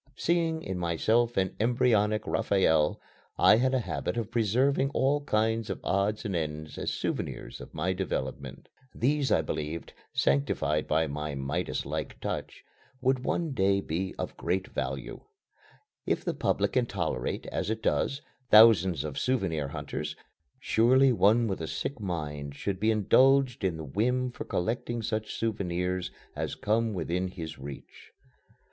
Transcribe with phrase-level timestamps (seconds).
[0.15, 2.99] Seeing in myself an embryonic Raphael,
[3.37, 7.75] I had a habit of preserving all kinds of odds and ends as souvenirs of
[7.75, 8.67] my development.
[8.95, 12.63] These, I believed, sanctified by my Midas like touch,
[12.99, 15.21] would one day be of great value.
[16.07, 20.15] If the public can tolerate, as it does, thousands of souvenir hunters,
[20.59, 25.35] surely one with a sick mind should be indulged in the whim for collecting such
[25.35, 28.11] souvenirs as come within his reach.